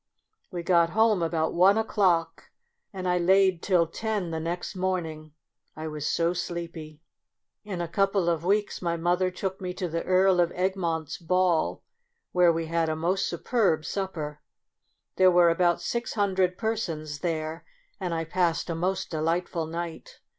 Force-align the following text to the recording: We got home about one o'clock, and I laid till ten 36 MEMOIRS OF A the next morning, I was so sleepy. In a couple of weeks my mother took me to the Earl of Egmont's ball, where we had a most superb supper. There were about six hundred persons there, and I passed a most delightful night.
We 0.49 0.63
got 0.63 0.89
home 0.97 1.21
about 1.21 1.53
one 1.53 1.77
o'clock, 1.77 2.49
and 2.91 3.07
I 3.07 3.19
laid 3.19 3.61
till 3.61 3.85
ten 3.85 4.31
36 4.31 4.33
MEMOIRS 4.33 4.33
OF 4.33 4.33
A 4.33 4.33
the 4.33 4.39
next 4.39 4.75
morning, 4.75 5.33
I 5.75 5.87
was 5.87 6.07
so 6.07 6.33
sleepy. 6.33 7.03
In 7.63 7.81
a 7.81 7.87
couple 7.87 8.27
of 8.27 8.43
weeks 8.43 8.81
my 8.81 8.97
mother 8.97 9.29
took 9.29 9.61
me 9.61 9.75
to 9.75 9.87
the 9.87 10.01
Earl 10.03 10.39
of 10.39 10.51
Egmont's 10.53 11.19
ball, 11.19 11.83
where 12.31 12.51
we 12.51 12.65
had 12.65 12.89
a 12.89 12.95
most 12.95 13.27
superb 13.27 13.85
supper. 13.85 14.41
There 15.17 15.29
were 15.29 15.51
about 15.51 15.83
six 15.83 16.15
hundred 16.15 16.57
persons 16.57 17.19
there, 17.19 17.63
and 17.99 18.11
I 18.11 18.25
passed 18.25 18.71
a 18.71 18.73
most 18.75 19.11
delightful 19.11 19.67
night. 19.67 20.19